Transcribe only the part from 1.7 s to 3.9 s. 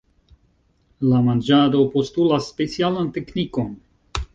postulas specialan teknikon.